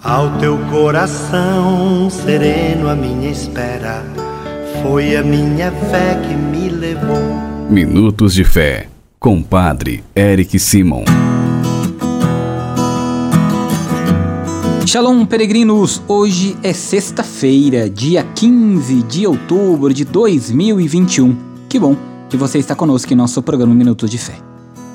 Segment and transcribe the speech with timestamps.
[0.00, 4.04] Ao teu coração sereno, a minha espera
[4.80, 7.18] foi a minha fé que me levou.
[7.68, 8.88] Minutos de Fé,
[9.18, 11.02] com Padre Eric Simon.
[14.86, 16.00] Shalom, peregrinos!
[16.06, 21.36] Hoje é sexta-feira, dia 15 de outubro de 2021.
[21.68, 21.96] Que bom
[22.30, 24.47] que você está conosco em nosso programa Minutos de Fé.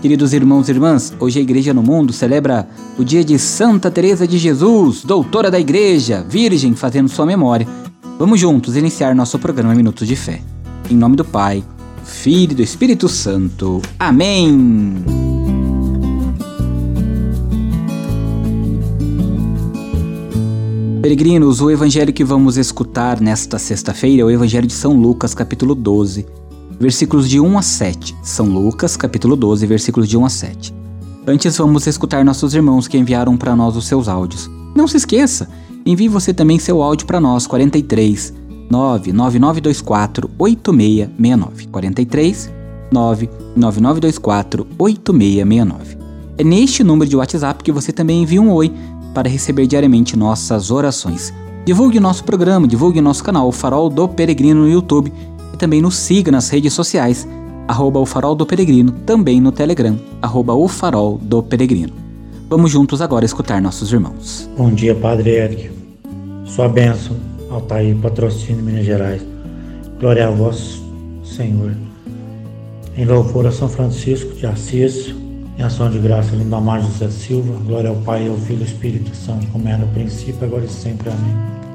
[0.00, 4.26] Queridos irmãos e irmãs, hoje a Igreja no Mundo celebra o dia de Santa Teresa
[4.26, 7.68] de Jesus, doutora da Igreja, virgem, fazendo sua memória.
[8.18, 10.40] Vamos juntos iniciar nosso programa Minutos de Fé.
[10.90, 11.62] Em nome do Pai,
[12.00, 13.82] do Filho e do Espírito Santo.
[13.98, 15.04] Amém!
[21.02, 25.74] Peregrinos, o evangelho que vamos escutar nesta sexta-feira é o Evangelho de São Lucas, capítulo
[25.74, 26.39] 12
[26.80, 28.16] versículos de 1 a 7.
[28.22, 30.74] São Lucas, capítulo 12, versículos de 1 a 7.
[31.26, 34.50] Antes vamos escutar nossos irmãos que enviaram para nós os seus áudios.
[34.74, 35.46] Não se esqueça,
[35.84, 38.32] envie você também seu áudio para nós, 43
[38.70, 41.66] 99924 8669.
[41.66, 42.50] 43
[42.90, 45.98] 99924 8669.
[46.38, 48.72] É neste número de WhatsApp que você também envia um oi
[49.12, 51.34] para receber diariamente nossas orações.
[51.66, 55.12] Divulgue nosso programa, divulgue nosso canal, o Farol do Peregrino no YouTube
[55.60, 57.28] também nos siga nas redes sociais,
[57.68, 61.92] arroba o Farol do Peregrino, também no Telegram, arroba o Farol do Peregrino.
[62.48, 64.48] Vamos juntos agora escutar nossos irmãos.
[64.56, 65.70] Bom dia, Padre Eric.
[66.46, 67.14] Sua bênção,
[67.50, 69.22] Altair, patrocínio Minas Gerais.
[70.00, 70.80] Glória a vós,
[71.22, 71.76] Senhor.
[72.96, 75.14] Em louvor a São Francisco de Assis,
[75.58, 77.52] em ação de graça, Lindomar José Silva.
[77.66, 80.70] Glória ao Pai, ao Filho e ao Espírito Santo, como era no princípio, agora e
[80.70, 81.10] sempre.
[81.10, 81.69] Amém.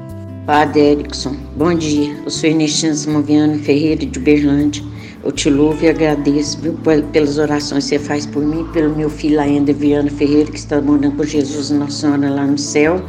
[0.46, 2.16] Padre Erickson, bom dia.
[2.24, 4.80] Eu sou Ernestina Samoviano Ferreira de Berlândia.
[5.24, 6.78] Eu te louvo e agradeço viu,
[7.12, 10.80] pelas orações que você faz por mim, pelo meu filho ainda Viana Ferreira, que está
[10.80, 13.02] morando com Jesus Nossa Senhora lá no céu,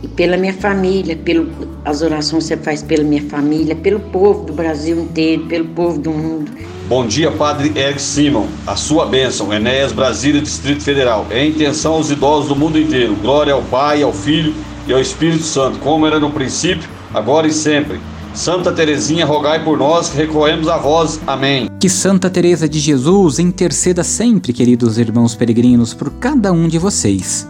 [0.00, 4.52] e pela minha família, pelas orações que você faz pela minha família, pelo povo do
[4.52, 6.52] Brasil inteiro, pelo povo do mundo.
[6.88, 8.46] Bom dia, Padre Eric Simon.
[8.64, 11.26] A sua bênção, Enéas Brasília, Distrito Federal.
[11.30, 13.16] É intenção aos idosos do mundo inteiro.
[13.16, 14.54] Glória ao Pai, ao Filho
[14.90, 18.00] e ao Espírito Santo, como era no princípio, agora e sempre.
[18.34, 21.20] Santa Teresinha, rogai por nós que recorremos a vós.
[21.26, 21.68] Amém.
[21.78, 27.48] Que Santa Teresa de Jesus interceda sempre, queridos irmãos peregrinos, por cada um de vocês.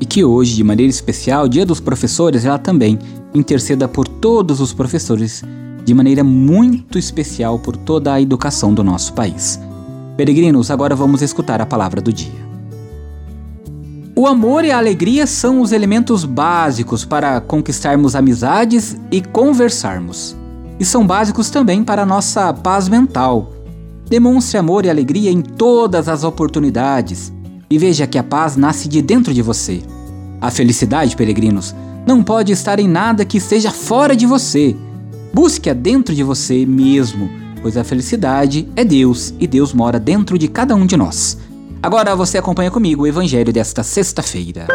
[0.00, 2.98] E que hoje, de maneira especial, Dia dos Professores, ela também
[3.34, 5.42] interceda por todos os professores,
[5.84, 9.60] de maneira muito especial por toda a educação do nosso país.
[10.16, 12.51] Peregrinos, agora vamos escutar a palavra do dia.
[14.22, 20.36] O amor e a alegria são os elementos básicos para conquistarmos amizades e conversarmos.
[20.78, 23.52] E são básicos também para a nossa paz mental.
[24.08, 27.32] Demonstre amor e alegria em todas as oportunidades
[27.68, 29.82] e veja que a paz nasce de dentro de você.
[30.40, 31.74] A felicidade, peregrinos,
[32.06, 34.76] não pode estar em nada que esteja fora de você.
[35.34, 37.28] Busque-a dentro de você mesmo,
[37.60, 41.38] pois a felicidade é Deus e Deus mora dentro de cada um de nós.
[41.82, 44.68] Agora você acompanha comigo o evangelho desta sexta-feira.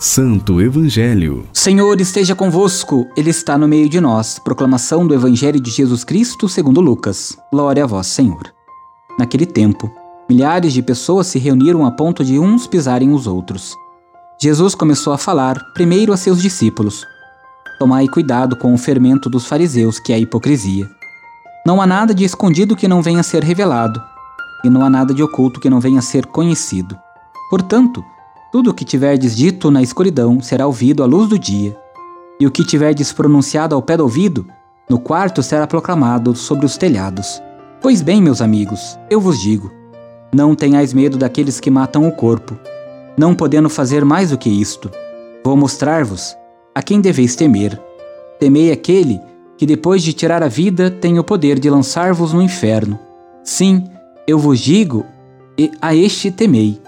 [0.00, 1.46] Santo Evangelho.
[1.52, 4.38] Senhor esteja convosco, Ele está no meio de nós.
[4.38, 7.36] Proclamação do Evangelho de Jesus Cristo segundo Lucas.
[7.52, 8.42] Glória a vós, Senhor.
[9.18, 9.90] Naquele tempo,
[10.28, 13.74] milhares de pessoas se reuniram a ponto de uns pisarem os outros.
[14.40, 17.06] Jesus começou a falar, primeiro a seus discípulos:
[17.78, 20.88] Tomai cuidado com o fermento dos fariseus, que é a hipocrisia.
[21.66, 24.02] Não há nada de escondido que não venha a ser revelado,
[24.62, 26.98] e não há nada de oculto que não venha a ser conhecido.
[27.48, 28.04] Portanto,
[28.52, 31.74] tudo o que tiverdes dito na escuridão será ouvido à luz do dia,
[32.38, 34.46] e o que tiverdes pronunciado ao pé do ouvido,
[34.90, 37.42] no quarto será proclamado sobre os telhados.
[37.80, 39.72] Pois bem, meus amigos, eu vos digo:
[40.34, 42.58] não tenhais medo daqueles que matam o corpo,
[43.16, 44.90] não podendo fazer mais do que isto.
[45.42, 46.36] Vou mostrar-vos
[46.74, 47.80] a quem deveis temer.
[48.38, 49.18] Temei aquele
[49.56, 52.98] que depois de tirar a vida tem o poder de lançar-vos no inferno.
[53.42, 53.84] Sim,
[54.26, 55.04] eu vos digo,
[55.58, 56.80] e a este temei.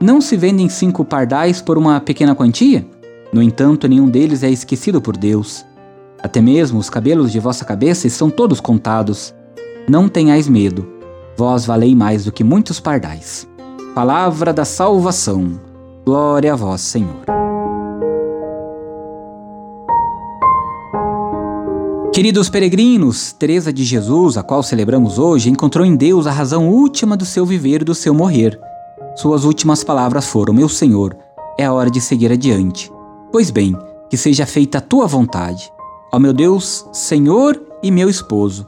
[0.00, 2.86] Não se vendem cinco pardais por uma pequena quantia?
[3.32, 5.64] No entanto, nenhum deles é esquecido por Deus.
[6.22, 9.34] Até mesmo os cabelos de vossa cabeça estão todos contados.
[9.88, 10.86] Não tenhais medo,
[11.36, 13.46] vós valei mais do que muitos pardais.
[13.94, 15.60] Palavra da salvação.
[16.04, 17.47] Glória a vós, Senhor.
[22.12, 27.16] Queridos peregrinos, Teresa de Jesus, a qual celebramos hoje, encontrou em Deus a razão última
[27.16, 28.58] do seu viver e do seu morrer.
[29.14, 31.16] Suas últimas palavras foram: Meu Senhor,
[31.56, 32.90] é a hora de seguir adiante.
[33.30, 33.76] Pois bem,
[34.10, 35.70] que seja feita a tua vontade.
[36.12, 38.66] Ó meu Deus, Senhor e meu esposo,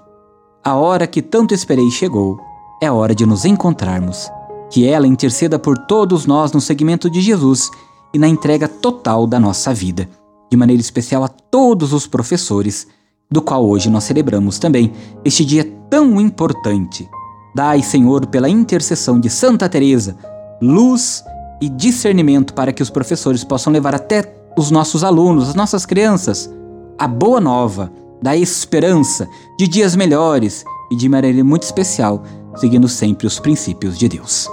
[0.63, 2.39] a hora que tanto esperei chegou.
[2.83, 4.31] É a hora de nos encontrarmos.
[4.71, 7.71] Que ela interceda por todos nós no segmento de Jesus
[8.15, 10.09] e na entrega total da nossa vida.
[10.51, 12.87] De maneira especial a todos os professores,
[13.31, 14.93] do qual hoje nós celebramos também
[15.25, 17.09] este dia tão importante.
[17.55, 20.17] Dai, Senhor, pela intercessão de Santa Teresa,
[20.61, 21.23] luz
[21.61, 26.51] e discernimento para que os professores possam levar até os nossos alunos, as nossas crianças,
[26.99, 29.29] a boa nova da esperança
[29.59, 32.23] de dias melhores e de maneira muito especial,
[32.57, 34.49] seguindo sempre os princípios de Deus.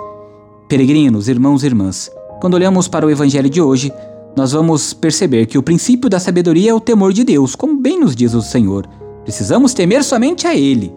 [0.69, 3.91] Peregrinos, irmãos e irmãs, quando olhamos para o evangelho de hoje,
[4.37, 7.99] nós vamos perceber que o princípio da sabedoria é o temor de Deus, como bem
[7.99, 8.87] nos diz o Senhor.
[9.23, 10.93] Precisamos temer somente a Ele.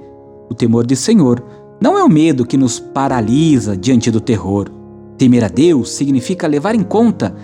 [0.51, 1.43] O temor do Senhor
[1.81, 4.69] não é o medo que nos paralisa diante do terror.
[5.17, 7.35] Temer a Deus significa levar em conta,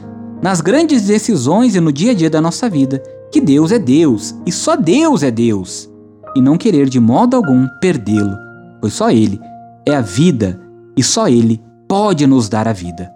[0.43, 3.02] nas grandes decisões e no dia a dia da nossa vida,
[3.32, 5.88] que Deus é Deus e só Deus é Deus,
[6.37, 8.37] e não querer de modo algum perdê-lo,
[8.82, 9.40] pois só Ele
[9.87, 10.60] é a vida
[10.94, 11.58] e só Ele
[11.88, 13.16] pode nos dar a vida.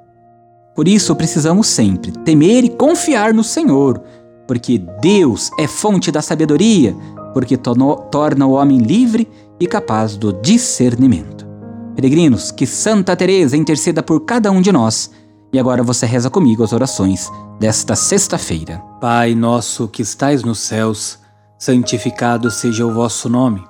[0.81, 4.03] Por isso precisamos sempre temer e confiar no Senhor,
[4.49, 6.97] porque Deus é fonte da sabedoria,
[7.35, 9.29] porque torna o homem livre
[9.61, 11.47] e capaz do discernimento.
[11.95, 15.11] Peregrinos, que Santa Teresa interceda por cada um de nós.
[15.53, 18.79] E agora você reza comigo as orações desta sexta-feira.
[19.03, 21.19] Pai nosso que estais nos céus,
[21.59, 23.63] santificado seja o vosso nome.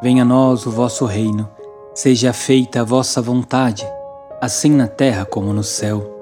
[0.00, 1.48] Venha a nós o vosso reino.
[1.92, 3.84] Seja feita a vossa vontade,
[4.40, 6.21] assim na terra como no céu.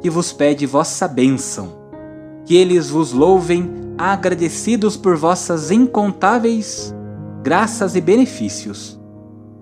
[0.00, 1.76] que vos pede vossa bênção.
[2.44, 6.94] Que eles vos louvem agradecidos por vossas incontáveis
[7.42, 8.98] graças e benefícios.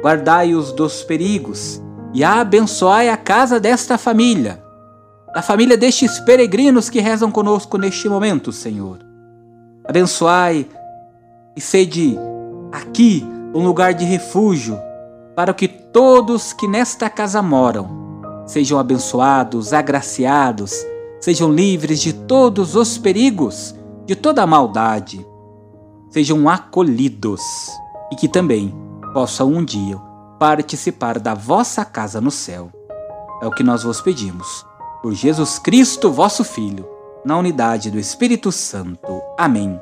[0.02, 4.62] Guardai-os dos perigos e abençoai a casa desta família,
[5.34, 8.98] da família destes peregrinos que rezam conosco neste momento, Senhor.
[9.84, 10.66] Abençoai
[11.56, 12.18] e sede
[12.72, 14.78] aqui um lugar de refúgio
[15.34, 18.05] para que todos que nesta casa moram
[18.46, 20.72] sejam abençoados, agraciados,
[21.20, 23.74] sejam livres de todos os perigos
[24.06, 25.26] de toda a maldade,
[26.10, 27.42] sejam acolhidos
[28.12, 28.72] e que também
[29.12, 29.96] possam um dia
[30.38, 32.70] participar da vossa casa no céu.
[33.42, 34.64] É o que nós vos pedimos.
[35.02, 36.88] Por Jesus Cristo, vosso Filho,
[37.24, 39.20] na unidade do Espírito Santo.
[39.36, 39.80] Amém.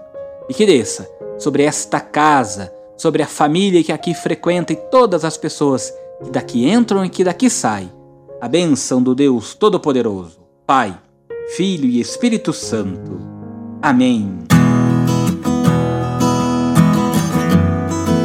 [0.49, 1.09] E que desça
[1.39, 6.69] sobre esta casa, sobre a família que aqui frequenta e todas as pessoas que daqui
[6.69, 7.93] entram e que daqui saem,
[8.45, 10.95] a bênção do Deus Todo-Poderoso, Pai,
[11.57, 13.19] Filho e Espírito Santo
[13.81, 14.31] Amém.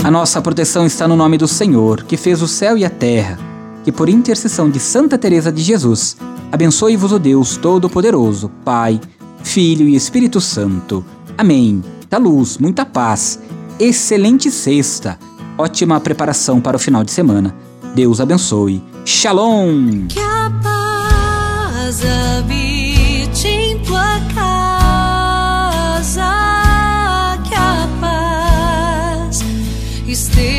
[0.03, 3.39] A nossa proteção está no nome do Senhor, que fez o céu e a terra,
[3.85, 6.17] que por intercessão de Santa Teresa de Jesus,
[6.51, 8.99] abençoe-vos o Deus Todo-Poderoso, Pai,
[9.41, 11.05] Filho e Espírito Santo.
[11.37, 11.81] Amém.
[12.09, 13.39] Da luz, muita paz,
[13.79, 15.17] excelente sexta,
[15.57, 17.55] ótima preparação para o final de semana.
[17.95, 18.88] Deus abençoe.
[19.11, 20.05] Shalom!
[20.07, 26.21] Que a paz habite em tua casa,
[27.43, 29.43] que a paz
[30.07, 30.58] esteja.